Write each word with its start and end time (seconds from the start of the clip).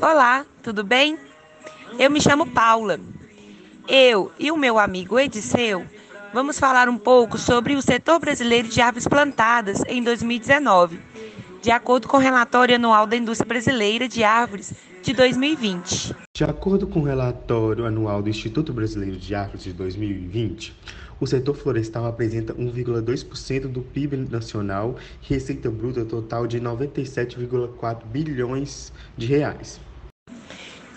Olá, 0.00 0.46
tudo 0.62 0.84
bem? 0.84 1.18
Eu 1.98 2.08
me 2.08 2.20
chamo 2.20 2.46
Paula. 2.46 3.00
Eu 3.88 4.30
e 4.38 4.52
o 4.52 4.56
meu 4.56 4.78
amigo 4.78 5.18
Ediceu 5.18 5.84
vamos 6.32 6.56
falar 6.56 6.88
um 6.88 6.96
pouco 6.96 7.36
sobre 7.36 7.74
o 7.74 7.82
setor 7.82 8.20
brasileiro 8.20 8.68
de 8.68 8.80
árvores 8.80 9.08
plantadas 9.08 9.82
em 9.88 10.00
2019, 10.00 11.00
de 11.60 11.72
acordo 11.72 12.06
com 12.06 12.16
o 12.16 12.20
relatório 12.20 12.76
anual 12.76 13.08
da 13.08 13.16
indústria 13.16 13.48
brasileira 13.48 14.06
de 14.06 14.22
árvores 14.22 14.72
de 15.02 15.12
2020. 15.12 16.14
De 16.32 16.44
acordo 16.44 16.86
com 16.86 17.00
o 17.00 17.04
relatório 17.04 17.84
anual 17.84 18.22
do 18.22 18.30
Instituto 18.30 18.72
Brasileiro 18.72 19.16
de 19.16 19.34
Árvores 19.34 19.64
de 19.64 19.72
2020, 19.72 20.76
o 21.18 21.26
setor 21.26 21.56
florestal 21.56 22.06
apresenta 22.06 22.54
1,2% 22.54 23.66
do 23.66 23.82
PIB 23.82 24.16
nacional 24.30 24.94
e 25.22 25.34
receita 25.34 25.68
bruta 25.68 26.04
total 26.04 26.46
de 26.46 26.60
97,4 26.60 28.04
bilhões 28.04 28.92
de 29.16 29.26
reais. 29.26 29.87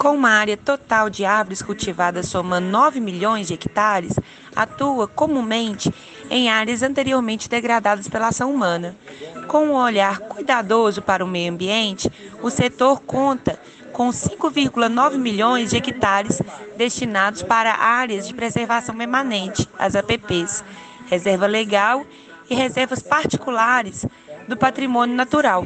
Com 0.02 0.16
uma 0.16 0.32
área 0.32 0.58
total 0.58 1.12
de 1.12 1.26
árvores 1.26 1.62
cultivadas 1.62 2.28
somando 2.28 2.68
9 2.70 3.00
milhões 3.00 3.48
de 3.48 3.54
hectares, 3.54 4.20
atua 4.55 5.08
comumente 5.08 5.94
em 6.27 6.50
áreas 6.50 6.82
anteriormente 6.82 7.48
degradadas 7.48 8.08
pela 8.08 8.30
ação 8.30 8.52
humana. 8.52 8.96
Com 9.48 9.68
um 9.68 9.74
olhar 9.76 10.18
cuidadoso 10.22 11.04
para 11.04 11.24
o 11.24 11.27
meio 11.27 11.54
ambiente, 11.54 12.12
o 12.41 12.50
setor 12.50 13.00
conta 13.02 13.60
com 13.94 14.10
5,9 14.10 15.20
milhões 15.20 15.70
de 15.70 15.77
hectares 15.77 16.41
destinados 16.76 17.44
para 17.44 17.76
áreas 17.76 18.27
de 18.27 18.34
preservação 18.34 18.98
permanente, 18.98 19.70
as 19.77 19.96
APPs, 19.96 20.63
reserva 21.05 21.46
legal 21.46 22.04
e 22.49 22.55
reservas 22.55 23.04
particulares 23.04 24.07
do 24.48 24.57
patrimônio 24.57 25.16
natural. 25.16 25.63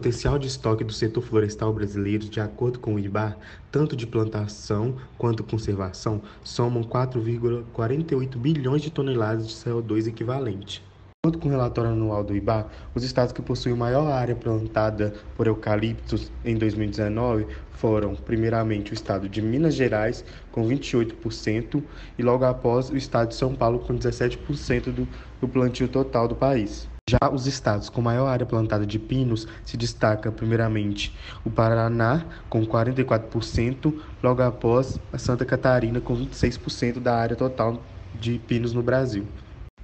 O 0.00 0.02
potencial 0.02 0.38
de 0.38 0.46
estoque 0.46 0.82
do 0.82 0.94
setor 0.94 1.20
florestal 1.20 1.74
brasileiro, 1.74 2.26
de 2.26 2.40
acordo 2.40 2.78
com 2.78 2.94
o 2.94 2.98
IBAR, 2.98 3.36
tanto 3.70 3.94
de 3.94 4.06
plantação 4.06 4.96
quanto 5.18 5.44
conservação, 5.44 6.22
somam 6.42 6.82
4,48 6.82 8.38
bilhões 8.38 8.80
de 8.80 8.90
toneladas 8.90 9.46
de 9.46 9.52
CO2 9.52 10.06
equivalente. 10.06 10.80
De 10.80 11.28
acordo 11.28 11.38
com 11.38 11.48
o 11.48 11.50
relatório 11.50 11.90
anual 11.90 12.24
do 12.24 12.34
IBA, 12.34 12.66
os 12.94 13.04
estados 13.04 13.30
que 13.30 13.42
possuem 13.42 13.76
maior 13.76 14.10
área 14.10 14.34
plantada 14.34 15.12
por 15.36 15.46
eucaliptos 15.46 16.32
em 16.42 16.56
2019 16.56 17.46
foram, 17.72 18.14
primeiramente, 18.14 18.92
o 18.92 18.94
estado 18.94 19.28
de 19.28 19.42
Minas 19.42 19.74
Gerais, 19.74 20.24
com 20.50 20.66
28%, 20.66 21.82
e 22.16 22.22
logo 22.22 22.46
após 22.46 22.88
o 22.88 22.96
estado 22.96 23.28
de 23.28 23.34
São 23.34 23.54
Paulo, 23.54 23.80
com 23.80 23.94
17% 23.94 24.84
do, 24.94 25.06
do 25.42 25.46
plantio 25.46 25.88
total 25.88 26.26
do 26.26 26.34
país. 26.34 26.89
Já 27.10 27.18
os 27.32 27.46
estados 27.48 27.88
com 27.88 28.00
maior 28.00 28.28
área 28.28 28.46
plantada 28.46 28.86
de 28.86 28.96
pinos 28.98 29.44
se 29.64 29.76
destaca 29.76 30.30
primeiramente 30.30 31.16
o 31.44 31.50
Paraná 31.50 32.28
com 32.48 32.64
44%, 32.64 34.00
logo 34.22 34.42
após 34.42 35.00
a 35.12 35.18
Santa 35.18 35.44
Catarina 35.44 36.00
com 36.00 36.14
26% 36.14 37.00
da 37.00 37.16
área 37.16 37.34
total 37.36 37.92
de 38.14 38.38
pinos 38.38 38.72
no 38.72 38.82
Brasil. 38.82 39.34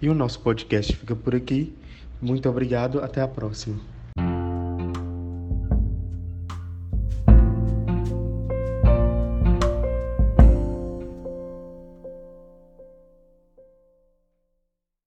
E 0.00 0.08
o 0.08 0.14
nosso 0.14 0.40
podcast 0.40 0.94
fica 0.94 1.16
por 1.16 1.34
aqui. 1.34 1.82
Muito 2.20 2.48
obrigado, 2.48 3.00
até 3.00 3.20
a 3.20 3.26
próxima. 3.28 3.95